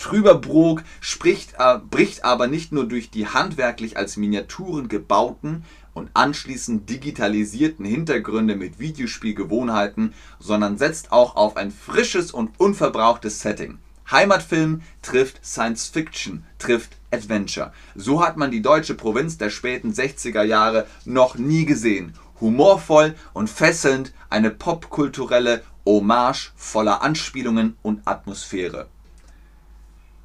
Trüberbrook 0.00 0.84
spricht, 1.00 1.54
äh, 1.58 1.78
bricht 1.78 2.24
aber 2.24 2.46
nicht 2.46 2.72
nur 2.72 2.86
durch 2.86 3.10
die 3.10 3.26
handwerklich 3.26 3.96
als 3.96 4.16
Miniaturen 4.16 4.88
gebauten 4.88 5.64
und 5.92 6.10
anschließend 6.14 6.88
digitalisierten 6.88 7.84
Hintergründe 7.84 8.54
mit 8.54 8.78
Videospielgewohnheiten, 8.78 10.14
sondern 10.38 10.78
setzt 10.78 11.10
auch 11.10 11.34
auf 11.36 11.56
ein 11.56 11.72
frisches 11.72 12.30
und 12.30 12.58
unverbrauchtes 12.58 13.40
Setting. 13.40 13.78
Heimatfilm 14.10 14.82
trifft 15.02 15.44
Science 15.44 15.88
Fiction, 15.88 16.44
trifft 16.58 16.96
Adventure. 17.10 17.72
So 17.94 18.24
hat 18.24 18.36
man 18.36 18.50
die 18.50 18.62
deutsche 18.62 18.94
Provinz 18.94 19.36
der 19.36 19.50
späten 19.50 19.92
60er 19.92 20.44
Jahre 20.44 20.86
noch 21.04 21.36
nie 21.36 21.66
gesehen. 21.66 22.14
Humorvoll 22.40 23.16
und 23.34 23.50
fesselnd 23.50 24.14
eine 24.30 24.50
popkulturelle 24.50 25.62
Hommage 25.84 26.52
voller 26.54 27.02
Anspielungen 27.02 27.76
und 27.82 28.06
Atmosphäre. 28.06 28.86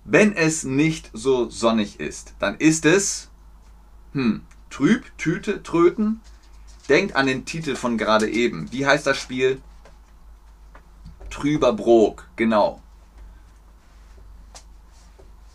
Wenn 0.05 0.35
es 0.35 0.63
nicht 0.63 1.09
so 1.13 1.49
sonnig 1.49 1.99
ist, 1.99 2.33
dann 2.39 2.57
ist 2.57 2.85
es 2.85 3.29
hm, 4.13 4.41
trüb, 4.69 5.05
Tüte, 5.17 5.63
Tröten. 5.63 6.21
Denkt 6.89 7.15
an 7.15 7.27
den 7.27 7.45
Titel 7.45 7.75
von 7.75 7.97
gerade 7.97 8.29
eben. 8.29 8.71
Wie 8.71 8.85
heißt 8.85 9.07
das 9.07 9.17
Spiel? 9.17 9.61
Trüber 11.29 11.73
Brok, 11.73 12.27
genau. 12.35 12.81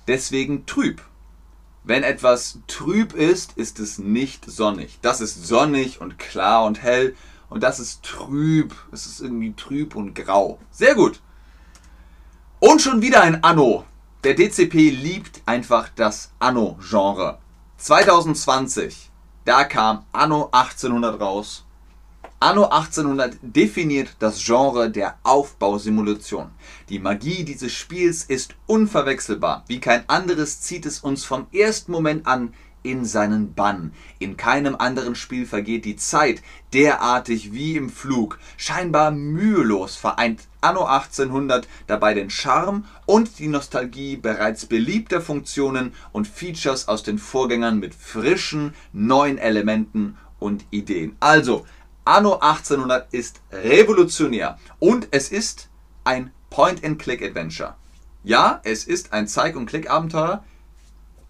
Deswegen 0.07 0.65
trüb. 0.65 1.03
Wenn 1.85 2.03
etwas 2.03 2.59
trüb 2.67 3.13
ist, 3.13 3.57
ist 3.57 3.79
es 3.79 3.99
nicht 3.99 4.51
sonnig. 4.51 4.99
Das 5.03 5.21
ist 5.21 5.47
sonnig 5.47 6.01
und 6.01 6.19
klar 6.19 6.65
und 6.65 6.83
hell 6.83 7.15
und 7.51 7.63
das 7.63 7.79
ist 7.79 8.03
trüb. 8.03 8.75
Es 8.91 9.07
ist 9.07 9.21
irgendwie 9.21 9.53
trüb 9.55 9.95
und 9.95 10.15
grau. 10.15 10.59
Sehr 10.71 10.95
gut. 10.95 11.21
Und 12.59 12.81
schon 12.81 13.03
wieder 13.03 13.23
ein 13.23 13.45
Anno. 13.45 13.85
Der 14.25 14.35
DCP 14.35 14.91
liebt 14.91 15.43
einfach 15.47 15.91
das 15.95 16.33
Anno-Genre. 16.41 17.39
2020, 17.77 19.13
da 19.45 19.63
kam 19.63 20.07
Anno 20.11 20.49
1800 20.51 21.21
raus. 21.21 21.65
Anno 22.41 22.65
1800 22.65 23.39
definiert 23.43 24.17
das 24.19 24.45
Genre 24.45 24.91
der 24.91 25.19
Aufbausimulation. 25.23 26.51
Die 26.89 26.99
Magie 26.99 27.45
dieses 27.45 27.73
Spiels 27.73 28.25
ist 28.25 28.57
unverwechselbar. 28.67 29.63
Wie 29.69 29.79
kein 29.79 30.09
anderes 30.09 30.63
zieht 30.63 30.85
es 30.85 30.99
uns 30.99 31.25
vom 31.25 31.47
ersten 31.53 31.93
Moment 31.93 32.27
an 32.27 32.55
in 32.89 33.05
seinen 33.05 33.53
Bann. 33.53 33.93
In 34.19 34.39
keinem 34.39 34.75
anderen 34.75 35.15
Spiel 35.15 35.45
vergeht 35.45 35.85
die 35.85 35.97
Zeit 35.97 36.43
derartig 36.73 37.53
wie 37.53 37.77
im 37.77 37.91
Flug. 37.91 38.39
Scheinbar 38.57 39.11
mühelos 39.11 39.97
vereint 39.97 40.49
Anno 40.63 40.85
1800 40.85 41.69
dabei 41.87 42.15
den 42.15 42.31
Charme 42.31 42.85
und 43.05 43.39
die 43.39 43.49
Nostalgie 43.49 44.17
bereits 44.17 44.65
beliebter 44.65 45.21
Funktionen 45.21 45.93
und 46.13 46.27
Features 46.27 46.89
aus 46.89 47.03
den 47.03 47.19
Vorgängern 47.19 47.79
mit 47.79 47.95
frischen, 47.95 48.75
neuen 48.93 49.37
Elementen 49.37 50.17
und 50.39 50.65
Ideen. 50.71 51.15
Also, 51.21 51.67
Anno 52.07 52.39
1800 52.39 53.13
ist 53.13 53.43
revolutionär 53.53 54.59
und 54.79 55.09
es 55.11 55.29
ist 55.29 55.69
ein 56.05 56.33
Point-and-Click-Adventure. 56.49 57.75
Ja, 58.25 58.61
es 58.65 58.85
ist 58.85 59.13
ein 59.13 59.29
Zeig- 59.29 59.57
und 59.57 59.67
Klick-Abenteuer. 59.67 60.43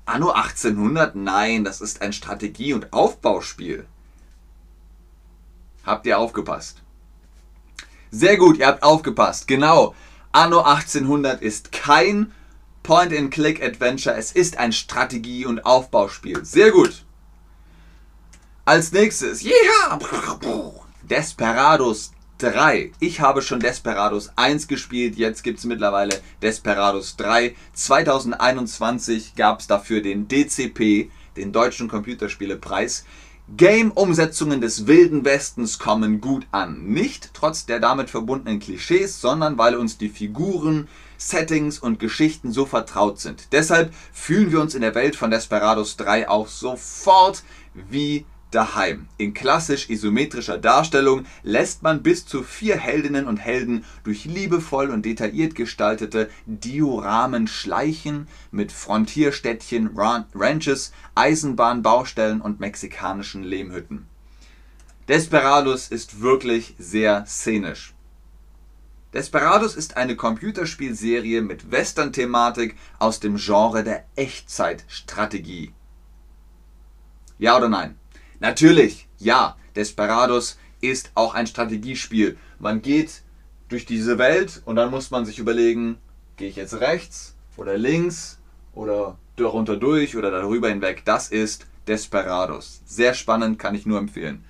Anno 0.08 0.30
1800? 0.30 1.14
Nein, 1.14 1.64
das 1.64 1.82
ist 1.82 2.00
ein 2.00 2.14
Strategie- 2.14 2.72
und 2.72 2.92
Aufbauspiel. 2.94 3.86
Habt 5.84 6.06
ihr 6.06 6.18
aufgepasst? 6.18 6.82
Sehr 8.10 8.38
gut, 8.38 8.56
ihr 8.56 8.66
habt 8.68 8.82
aufgepasst. 8.82 9.46
Genau. 9.46 9.94
Anno 10.32 10.62
1800 10.62 11.42
ist 11.42 11.72
kein 11.72 12.32
Point-and-Click-Adventure. 12.84 14.16
Es 14.16 14.32
ist 14.32 14.56
ein 14.56 14.72
Strategie- 14.72 15.44
und 15.44 15.66
Aufbauspiel. 15.66 16.42
Sehr 16.42 16.70
gut. 16.70 17.04
Als 18.64 18.92
nächstes, 18.92 19.44
yeah! 19.44 19.98
Desperados 21.02 22.12
3. 22.38 22.92
Ich 23.00 23.20
habe 23.20 23.42
schon 23.42 23.60
Desperados 23.60 24.30
1 24.36 24.68
gespielt, 24.68 25.16
jetzt 25.16 25.42
gibt 25.42 25.58
es 25.58 25.64
mittlerweile 25.64 26.20
Desperados 26.40 27.16
3. 27.16 27.54
2021 27.72 29.34
gab 29.34 29.60
es 29.60 29.66
dafür 29.66 30.00
den 30.00 30.28
DCP, 30.28 31.10
den 31.36 31.52
Deutschen 31.52 31.88
Computerspielepreis. 31.88 33.04
Game-Umsetzungen 33.56 34.60
des 34.60 34.86
Wilden 34.86 35.24
Westens 35.24 35.78
kommen 35.78 36.20
gut 36.20 36.46
an. 36.52 36.84
Nicht 36.84 37.30
trotz 37.32 37.66
der 37.66 37.80
damit 37.80 38.10
verbundenen 38.10 38.60
Klischees, 38.60 39.20
sondern 39.20 39.56
weil 39.56 39.74
uns 39.74 39.98
die 39.98 40.10
Figuren, 40.10 40.86
Settings 41.16 41.78
und 41.78 41.98
Geschichten 41.98 42.52
so 42.52 42.66
vertraut 42.66 43.18
sind. 43.18 43.48
Deshalb 43.52 43.92
fühlen 44.12 44.52
wir 44.52 44.60
uns 44.60 44.74
in 44.74 44.82
der 44.82 44.94
Welt 44.94 45.16
von 45.16 45.30
Desperados 45.30 45.96
3 45.96 46.28
auch 46.28 46.46
sofort 46.46 47.42
wie 47.74 48.26
daheim. 48.50 49.08
In 49.18 49.34
klassisch 49.34 49.90
isometrischer 49.90 50.58
Darstellung 50.58 51.26
lässt 51.42 51.82
man 51.82 52.02
bis 52.02 52.26
zu 52.26 52.42
vier 52.42 52.76
Heldinnen 52.76 53.26
und 53.26 53.36
Helden 53.36 53.84
durch 54.04 54.24
liebevoll 54.24 54.90
und 54.90 55.04
detailliert 55.04 55.54
gestaltete 55.54 56.30
Dioramen 56.46 57.46
schleichen 57.46 58.28
mit 58.50 58.72
Frontierstädtchen, 58.72 59.90
Ranches, 59.96 60.92
Eisenbahnbaustellen 61.14 62.40
und 62.40 62.60
mexikanischen 62.60 63.42
Lehmhütten. 63.42 64.06
Desperados 65.08 65.88
ist 65.88 66.20
wirklich 66.20 66.74
sehr 66.78 67.24
szenisch. 67.26 67.94
Desperados 69.14 69.74
ist 69.74 69.96
eine 69.96 70.16
Computerspielserie 70.16 71.40
mit 71.40 71.70
Western-Thematik 71.70 72.76
aus 72.98 73.20
dem 73.20 73.36
Genre 73.36 73.82
der 73.82 74.04
Echtzeitstrategie. 74.16 75.72
Ja 77.38 77.56
oder 77.56 77.70
nein? 77.70 77.98
Natürlich, 78.40 79.08
ja, 79.18 79.56
Desperados 79.74 80.58
ist 80.80 81.10
auch 81.14 81.34
ein 81.34 81.46
Strategiespiel. 81.46 82.36
Man 82.58 82.82
geht 82.82 83.22
durch 83.68 83.84
diese 83.84 84.18
Welt 84.18 84.62
und 84.64 84.76
dann 84.76 84.90
muss 84.90 85.10
man 85.10 85.26
sich 85.26 85.38
überlegen, 85.38 85.98
gehe 86.36 86.48
ich 86.48 86.56
jetzt 86.56 86.80
rechts 86.80 87.34
oder 87.56 87.76
links 87.76 88.38
oder 88.74 89.18
darunter 89.36 89.76
durch 89.76 90.16
oder 90.16 90.30
darüber 90.30 90.68
hinweg. 90.68 91.02
Das 91.04 91.28
ist 91.28 91.66
Desperados. 91.86 92.80
Sehr 92.86 93.14
spannend, 93.14 93.58
kann 93.58 93.74
ich 93.74 93.86
nur 93.86 93.98
empfehlen. 93.98 94.44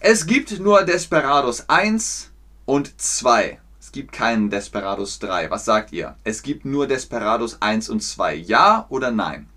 Es 0.00 0.26
gibt 0.26 0.60
nur 0.60 0.82
Desperados 0.82 1.68
1 1.68 2.30
und 2.66 3.00
2. 3.00 3.58
Es 3.80 3.92
gibt 3.92 4.12
keinen 4.12 4.50
Desperados 4.50 5.18
3. 5.18 5.50
Was 5.50 5.64
sagt 5.64 5.92
ihr? 5.92 6.16
Es 6.24 6.42
gibt 6.42 6.64
nur 6.64 6.86
Desperados 6.86 7.62
1 7.62 7.88
und 7.88 8.02
2. 8.02 8.34
Ja 8.34 8.86
oder 8.90 9.10
nein? 9.10 9.48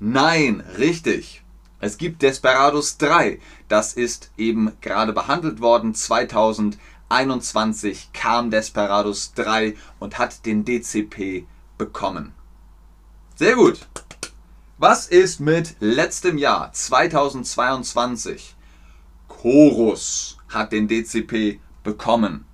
Nein, 0.00 0.62
richtig. 0.78 1.42
Es 1.80 1.98
gibt 1.98 2.22
Desperados 2.22 2.98
3. 2.98 3.40
Das 3.68 3.94
ist 3.94 4.30
eben 4.36 4.72
gerade 4.80 5.12
behandelt 5.12 5.60
worden. 5.60 5.94
2021 5.94 8.10
kam 8.12 8.50
Desperados 8.50 9.32
3 9.34 9.76
und 9.98 10.18
hat 10.18 10.46
den 10.46 10.64
DCP 10.64 11.46
bekommen. 11.76 12.32
Sehr 13.34 13.56
gut. 13.56 13.80
Was 14.78 15.08
ist 15.08 15.40
mit 15.40 15.74
letztem 15.80 16.38
Jahr 16.38 16.72
2022? 16.72 18.54
Chorus 19.26 20.38
hat 20.48 20.70
den 20.70 20.86
DCP 20.86 21.58
bekommen. 21.82 22.44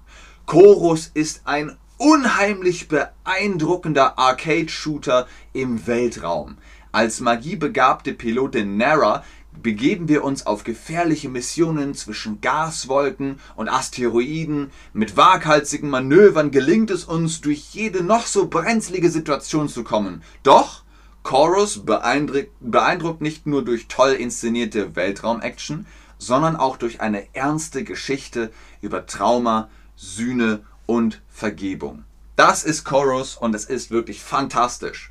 Chorus 0.46 1.10
ist 1.12 1.42
ein 1.44 1.76
unheimlich 1.98 2.88
beeindruckender 2.88 4.18
Arcade-Shooter 4.18 5.26
im 5.52 5.86
Weltraum. 5.86 6.56
Als 6.94 7.18
magiebegabte 7.18 8.12
Pilotin 8.12 8.76
Nara 8.76 9.24
begeben 9.60 10.06
wir 10.06 10.22
uns 10.22 10.46
auf 10.46 10.62
gefährliche 10.62 11.28
Missionen 11.28 11.96
zwischen 11.96 12.40
Gaswolken 12.40 13.40
und 13.56 13.68
Asteroiden. 13.68 14.70
Mit 14.92 15.16
waghalsigen 15.16 15.90
Manövern 15.90 16.52
gelingt 16.52 16.92
es 16.92 17.02
uns, 17.04 17.40
durch 17.40 17.70
jede 17.72 18.04
noch 18.04 18.26
so 18.26 18.46
brenzlige 18.46 19.10
Situation 19.10 19.68
zu 19.68 19.82
kommen. 19.82 20.22
Doch 20.44 20.84
Chorus 21.24 21.84
beeindruckt, 21.84 22.52
beeindruckt 22.60 23.22
nicht 23.22 23.44
nur 23.44 23.64
durch 23.64 23.88
toll 23.88 24.12
inszenierte 24.12 24.94
Weltraumaction, 24.94 25.86
sondern 26.18 26.54
auch 26.54 26.76
durch 26.76 27.00
eine 27.00 27.26
ernste 27.34 27.82
Geschichte 27.82 28.52
über 28.82 29.04
Trauma, 29.06 29.68
Sühne 29.96 30.60
und 30.86 31.22
Vergebung. 31.28 32.04
Das 32.36 32.62
ist 32.62 32.84
Chorus 32.84 33.36
und 33.36 33.52
es 33.52 33.64
ist 33.64 33.90
wirklich 33.90 34.22
fantastisch. 34.22 35.10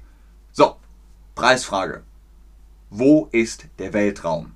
So, 0.54 0.78
Preisfrage. 1.36 2.04
Wo 2.89 3.28
ist 3.32 3.65
der 3.80 3.93
Weltraum? 3.93 4.54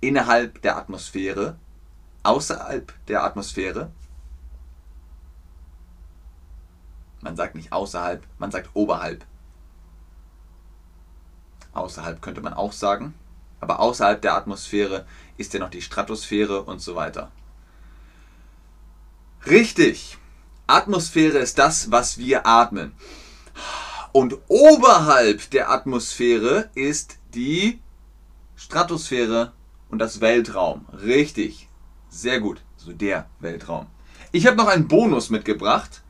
Innerhalb 0.00 0.62
der 0.62 0.76
Atmosphäre? 0.76 1.56
Außerhalb 2.22 2.92
der 3.08 3.24
Atmosphäre? 3.24 3.90
Man 7.20 7.34
sagt 7.34 7.56
nicht 7.56 7.72
außerhalb, 7.72 8.22
man 8.38 8.52
sagt 8.52 8.70
oberhalb. 8.74 9.24
Außerhalb 11.72 12.22
könnte 12.22 12.42
man 12.42 12.54
auch 12.54 12.72
sagen. 12.72 13.14
Aber 13.60 13.80
außerhalb 13.80 14.22
der 14.22 14.34
Atmosphäre 14.34 15.04
ist 15.36 15.52
ja 15.52 15.58
noch 15.58 15.70
die 15.70 15.82
Stratosphäre 15.82 16.62
und 16.62 16.80
so 16.80 16.94
weiter. 16.94 17.32
Richtig. 19.46 20.16
Atmosphäre 20.68 21.38
ist 21.38 21.58
das, 21.58 21.90
was 21.90 22.18
wir 22.18 22.46
atmen. 22.46 22.92
Und 24.12 24.38
oberhalb 24.48 25.50
der 25.50 25.70
Atmosphäre 25.70 26.70
ist 26.74 27.18
die 27.34 27.80
Stratosphäre 28.56 29.52
und 29.90 29.98
das 29.98 30.20
Weltraum. 30.20 30.86
Richtig. 30.92 31.68
Sehr 32.08 32.40
gut. 32.40 32.62
So 32.76 32.92
der 32.92 33.28
Weltraum. 33.40 33.86
Ich 34.32 34.46
habe 34.46 34.56
noch 34.56 34.68
einen 34.68 34.88
Bonus 34.88 35.30
mitgebracht. 35.30 36.02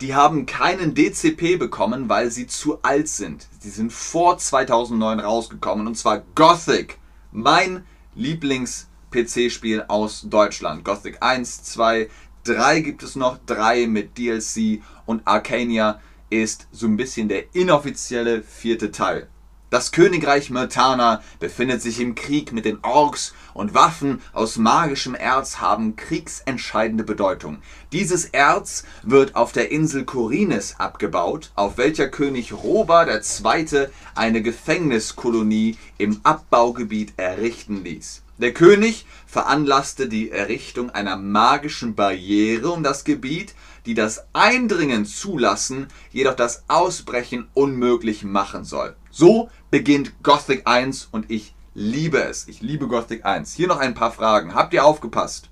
Die 0.00 0.14
haben 0.14 0.44
keinen 0.44 0.94
DCP 0.94 1.56
bekommen, 1.56 2.08
weil 2.08 2.30
sie 2.30 2.46
zu 2.46 2.82
alt 2.82 3.08
sind. 3.08 3.46
Die 3.62 3.70
sind 3.70 3.92
vor 3.92 4.38
2009 4.38 5.20
rausgekommen 5.20 5.86
und 5.86 5.96
zwar 5.96 6.22
Gothic. 6.34 6.98
Mein 7.32 7.86
Lieblings-PC-Spiel 8.14 9.84
aus 9.88 10.26
Deutschland. 10.28 10.84
Gothic 10.84 11.22
1, 11.22 11.62
2, 11.62 12.08
3 12.44 12.80
gibt 12.80 13.02
es 13.02 13.16
noch. 13.16 13.38
3 13.46 13.86
mit 13.86 14.18
DLC 14.18 14.82
und 15.06 15.26
Arcania 15.26 16.00
ist 16.30 16.68
so 16.72 16.86
ein 16.86 16.96
bisschen 16.96 17.28
der 17.28 17.54
inoffizielle 17.54 18.42
vierte 18.42 18.90
Teil. 18.90 19.28
Das 19.74 19.90
Königreich 19.90 20.50
Myrtana 20.50 21.20
befindet 21.40 21.82
sich 21.82 21.98
im 21.98 22.14
Krieg 22.14 22.52
mit 22.52 22.64
den 22.64 22.78
Orks 22.82 23.34
und 23.54 23.74
Waffen 23.74 24.22
aus 24.32 24.56
magischem 24.56 25.16
Erz 25.16 25.56
haben 25.58 25.96
kriegsentscheidende 25.96 27.02
Bedeutung. 27.02 27.58
Dieses 27.90 28.26
Erz 28.26 28.84
wird 29.02 29.34
auf 29.34 29.50
der 29.50 29.72
Insel 29.72 30.04
Korines 30.04 30.78
abgebaut, 30.78 31.50
auf 31.56 31.76
welcher 31.76 32.06
König 32.06 32.52
Roba 32.52 33.04
II. 33.06 33.88
eine 34.14 34.42
Gefängniskolonie 34.42 35.76
im 35.98 36.20
Abbaugebiet 36.22 37.14
errichten 37.16 37.82
ließ. 37.82 38.23
Der 38.38 38.52
König 38.52 39.06
veranlasste 39.26 40.08
die 40.08 40.30
Errichtung 40.30 40.90
einer 40.90 41.16
magischen 41.16 41.94
Barriere 41.94 42.70
um 42.70 42.82
das 42.82 43.04
Gebiet, 43.04 43.54
die 43.86 43.94
das 43.94 44.26
Eindringen 44.32 45.06
zulassen, 45.06 45.86
jedoch 46.10 46.34
das 46.34 46.64
Ausbrechen 46.68 47.46
unmöglich 47.54 48.24
machen 48.24 48.64
soll. 48.64 48.96
So 49.10 49.50
beginnt 49.70 50.22
Gothic 50.24 50.66
1 50.66 51.08
und 51.12 51.30
ich 51.30 51.54
liebe 51.74 52.22
es. 52.22 52.48
Ich 52.48 52.60
liebe 52.60 52.88
Gothic 52.88 53.24
1. 53.24 53.54
Hier 53.54 53.68
noch 53.68 53.78
ein 53.78 53.94
paar 53.94 54.10
Fragen. 54.10 54.54
Habt 54.54 54.74
ihr 54.74 54.84
aufgepasst? 54.84 55.50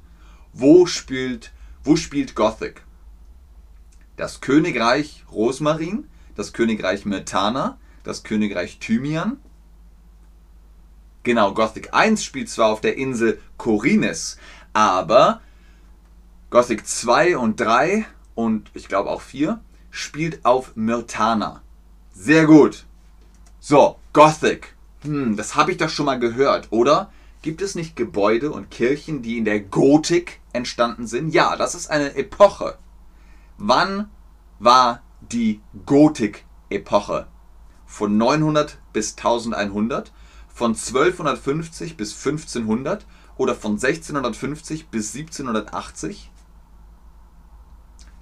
Wo 0.52 0.86
spielt, 0.86 1.52
wo 1.84 1.94
spielt 1.94 2.34
Gothic? 2.34 2.82
Das 4.16 4.40
Königreich 4.40 5.24
Rosmarin, 5.30 6.08
das 6.34 6.52
Königreich 6.52 7.04
Myrtana, 7.04 7.78
das 8.02 8.24
Königreich 8.24 8.78
Thymian. 8.80 9.38
Genau, 11.22 11.54
Gothic 11.54 11.94
1 11.94 12.24
spielt 12.24 12.48
zwar 12.48 12.70
auf 12.72 12.80
der 12.80 12.96
Insel 12.96 13.40
Korines, 13.56 14.38
aber 14.72 15.40
Gothic 16.50 16.86
2 16.86 17.36
und 17.36 17.60
3 17.60 18.04
und 18.34 18.70
ich 18.74 18.88
glaube 18.88 19.10
auch 19.10 19.20
4 19.20 19.60
spielt 19.90 20.44
auf 20.44 20.74
Myrtana. 20.74 21.62
Sehr 22.12 22.46
gut. 22.46 22.84
So, 23.60 23.96
Gothic. 24.12 24.74
Hm, 25.02 25.36
das 25.36 25.54
habe 25.54 25.70
ich 25.70 25.76
doch 25.76 25.88
schon 25.88 26.06
mal 26.06 26.18
gehört, 26.18 26.68
oder? 26.70 27.12
Gibt 27.42 27.62
es 27.62 27.74
nicht 27.74 27.96
Gebäude 27.96 28.50
und 28.50 28.70
Kirchen, 28.70 29.22
die 29.22 29.38
in 29.38 29.44
der 29.44 29.60
Gotik 29.60 30.40
entstanden 30.52 31.06
sind? 31.06 31.32
Ja, 31.32 31.56
das 31.56 31.74
ist 31.74 31.90
eine 31.90 32.14
Epoche. 32.16 32.78
Wann 33.58 34.10
war 34.58 35.02
die 35.20 35.60
Gotik-Epoche? 35.86 37.26
Von 37.86 38.16
900 38.16 38.78
bis 38.92 39.16
1100? 39.16 40.12
Von 40.52 40.72
1250 40.72 41.96
bis 41.96 42.14
1500? 42.24 43.06
Oder 43.36 43.54
von 43.54 43.72
1650 43.72 44.88
bis 44.88 45.14
1780? 45.14 46.30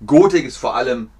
Gotik 0.06 0.46
ist 0.46 0.56
vor 0.56 0.76
allem, 0.76 1.10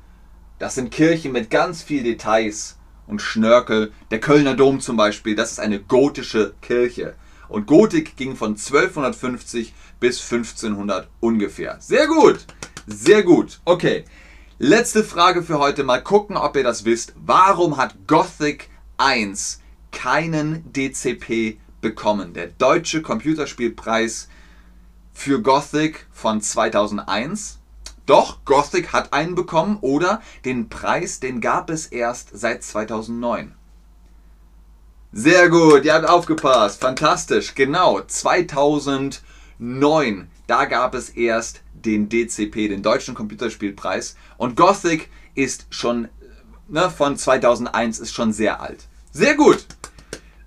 das 0.58 0.76
sind 0.76 0.90
Kirchen 0.90 1.32
mit 1.32 1.50
ganz 1.50 1.82
viel 1.82 2.02
Details 2.02 2.78
und 3.06 3.20
Schnörkel. 3.20 3.92
Der 4.10 4.20
Kölner 4.20 4.54
Dom 4.54 4.80
zum 4.80 4.96
Beispiel, 4.96 5.34
das 5.34 5.52
ist 5.52 5.60
eine 5.60 5.80
gotische 5.80 6.54
Kirche. 6.62 7.14
Und 7.48 7.66
Gotik 7.66 8.16
ging 8.16 8.36
von 8.36 8.50
1250 8.50 9.74
bis 9.98 10.22
1500 10.22 11.08
ungefähr. 11.18 11.76
Sehr 11.80 12.06
gut, 12.06 12.46
sehr 12.86 13.24
gut. 13.24 13.60
Okay, 13.64 14.04
letzte 14.58 15.02
Frage 15.02 15.42
für 15.42 15.58
heute. 15.58 15.82
Mal 15.82 16.02
gucken, 16.02 16.36
ob 16.36 16.56
ihr 16.56 16.62
das 16.62 16.84
wisst. 16.84 17.12
Warum 17.16 17.76
hat 17.76 18.06
Gothic 18.06 18.70
1 18.98 19.60
keinen 19.92 20.72
DCP 20.72 21.58
bekommen? 21.80 22.34
Der 22.34 22.48
Deutsche 22.48 23.02
Computerspielpreis 23.02 24.28
für 25.12 25.42
Gothic 25.42 26.06
von 26.12 26.40
2001 26.40 27.60
doch, 28.10 28.44
Gothic 28.44 28.92
hat 28.92 29.12
einen 29.12 29.36
bekommen 29.36 29.78
oder 29.82 30.20
den 30.44 30.68
Preis, 30.68 31.20
den 31.20 31.40
gab 31.40 31.70
es 31.70 31.86
erst 31.86 32.30
seit 32.32 32.64
2009. 32.64 33.54
Sehr 35.12 35.48
gut, 35.48 35.84
ihr 35.84 35.94
habt 35.94 36.08
aufgepasst. 36.08 36.80
Fantastisch. 36.80 37.54
Genau, 37.54 38.00
2009. 38.00 40.28
Da 40.48 40.64
gab 40.64 40.96
es 40.96 41.10
erst 41.10 41.60
den 41.72 42.08
DCP, 42.08 42.66
den 42.66 42.82
Deutschen 42.82 43.14
Computerspielpreis. 43.14 44.16
Und 44.38 44.56
Gothic 44.56 45.08
ist 45.36 45.66
schon 45.70 46.08
ne, 46.66 46.90
von 46.90 47.16
2001 47.16 48.00
ist 48.00 48.12
schon 48.12 48.32
sehr 48.32 48.60
alt. 48.60 48.88
Sehr 49.12 49.36
gut. 49.36 49.66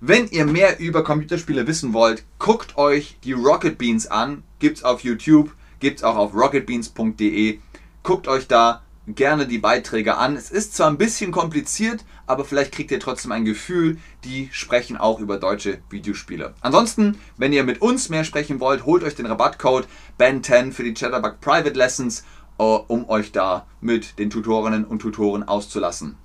Wenn 0.06 0.28
ihr 0.28 0.44
mehr 0.44 0.80
über 0.80 1.02
Computerspiele 1.02 1.66
wissen 1.66 1.94
wollt, 1.94 2.24
guckt 2.38 2.76
euch 2.76 3.16
die 3.24 3.32
Rocket 3.32 3.78
Beans 3.78 4.06
an. 4.06 4.42
Gibt's 4.58 4.84
auf 4.84 5.00
YouTube 5.00 5.50
gibt 5.84 5.98
es 5.98 6.04
auch 6.04 6.16
auf 6.16 6.34
rocketbeans.de. 6.34 7.58
Guckt 8.02 8.26
euch 8.28 8.48
da 8.48 8.82
gerne 9.06 9.46
die 9.46 9.58
Beiträge 9.58 10.16
an. 10.16 10.36
Es 10.36 10.50
ist 10.50 10.74
zwar 10.74 10.88
ein 10.88 10.98
bisschen 10.98 11.30
kompliziert, 11.30 12.04
aber 12.26 12.44
vielleicht 12.44 12.72
kriegt 12.72 12.90
ihr 12.90 13.00
trotzdem 13.00 13.32
ein 13.32 13.44
Gefühl. 13.44 13.98
Die 14.24 14.48
sprechen 14.52 14.96
auch 14.96 15.20
über 15.20 15.38
deutsche 15.38 15.78
Videospiele. 15.90 16.54
Ansonsten, 16.60 17.18
wenn 17.36 17.52
ihr 17.52 17.64
mit 17.64 17.82
uns 17.82 18.08
mehr 18.08 18.24
sprechen 18.24 18.60
wollt, 18.60 18.86
holt 18.86 19.04
euch 19.04 19.14
den 19.14 19.26
Rabattcode 19.26 19.86
BEN10 20.18 20.72
für 20.72 20.84
die 20.84 20.94
Chatterbug 20.94 21.40
Private 21.40 21.78
Lessons, 21.78 22.24
äh, 22.58 22.62
um 22.62 23.08
euch 23.08 23.32
da 23.32 23.66
mit 23.82 24.18
den 24.18 24.30
Tutorinnen 24.30 24.84
und 24.84 25.00
Tutoren 25.00 25.42
auszulassen. 25.42 26.16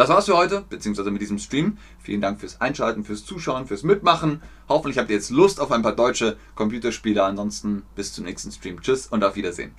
Das 0.00 0.08
war's 0.08 0.24
für 0.24 0.36
heute, 0.38 0.62
beziehungsweise 0.62 1.10
mit 1.10 1.20
diesem 1.20 1.38
Stream. 1.38 1.76
Vielen 1.98 2.22
Dank 2.22 2.40
fürs 2.40 2.58
Einschalten, 2.62 3.04
fürs 3.04 3.26
Zuschauen, 3.26 3.66
fürs 3.66 3.82
Mitmachen. 3.82 4.40
Hoffentlich 4.66 4.96
habt 4.96 5.10
ihr 5.10 5.16
jetzt 5.16 5.28
Lust 5.28 5.60
auf 5.60 5.70
ein 5.72 5.82
paar 5.82 5.94
deutsche 5.94 6.38
Computerspiele. 6.54 7.22
Ansonsten 7.22 7.82
bis 7.96 8.14
zum 8.14 8.24
nächsten 8.24 8.50
Stream. 8.50 8.80
Tschüss 8.80 9.08
und 9.08 9.22
auf 9.22 9.36
Wiedersehen. 9.36 9.74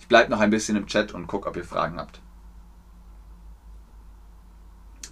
Ich 0.00 0.08
bleibe 0.08 0.30
noch 0.30 0.40
ein 0.40 0.48
bisschen 0.48 0.78
im 0.78 0.86
Chat 0.86 1.12
und 1.12 1.26
gucke, 1.26 1.46
ob 1.46 1.58
ihr 1.58 1.64
Fragen 1.64 1.98
habt. 1.98 2.22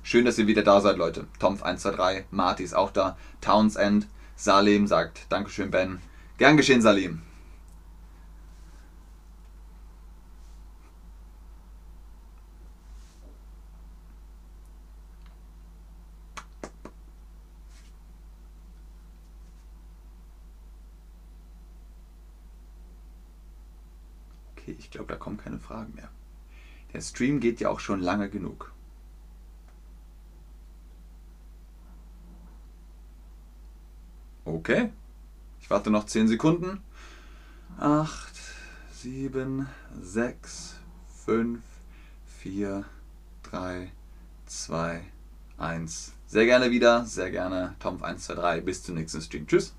Schön, 0.02 0.24
dass 0.24 0.38
ihr 0.38 0.46
wieder 0.46 0.62
da 0.62 0.80
seid, 0.80 0.96
Leute. 0.96 1.26
Tomf123, 1.38 2.24
Marty 2.30 2.62
ist 2.62 2.74
auch 2.74 2.90
da. 2.90 3.18
Townsend, 3.42 4.06
Salem 4.34 4.86
sagt 4.86 5.26
Dankeschön, 5.28 5.70
Ben. 5.70 6.00
Gern 6.38 6.56
geschehen, 6.56 6.80
Salim. 6.80 7.20
Okay, 24.66 24.76
ich 24.80 24.90
glaube, 24.90 25.12
da 25.12 25.16
kommen 25.16 25.36
keine 25.36 25.60
Fragen 25.60 25.94
mehr. 25.94 26.08
Der 26.92 27.00
Stream 27.00 27.38
geht 27.38 27.60
ja 27.60 27.68
auch 27.68 27.78
schon 27.78 28.00
lange 28.00 28.28
genug. 28.28 28.72
Okay. 34.44 34.90
Ich 35.60 35.70
warte 35.70 35.90
noch 35.90 36.06
10 36.06 36.26
Sekunden. 36.26 36.82
8, 37.78 38.34
7, 38.92 39.68
6, 40.00 40.80
5, 41.24 41.60
4, 42.40 42.84
3, 43.44 43.92
2, 44.46 45.04
1. 45.58 46.12
Sehr 46.26 46.44
gerne 46.44 46.72
wieder, 46.72 47.04
sehr 47.04 47.30
gerne. 47.30 47.76
Tom123. 47.80 48.62
Bis 48.62 48.82
zum 48.82 48.96
nächsten 48.96 49.22
Stream. 49.22 49.46
Tschüss. 49.46 49.76